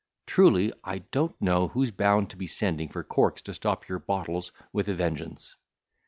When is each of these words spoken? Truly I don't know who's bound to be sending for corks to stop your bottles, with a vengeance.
Truly 0.25 0.73
I 0.83 0.97
don't 0.97 1.39
know 1.39 1.67
who's 1.67 1.91
bound 1.91 2.31
to 2.31 2.35
be 2.35 2.47
sending 2.47 2.89
for 2.89 3.03
corks 3.03 3.43
to 3.43 3.53
stop 3.53 3.87
your 3.87 3.99
bottles, 3.99 4.51
with 4.73 4.89
a 4.89 4.95
vengeance. 4.95 5.55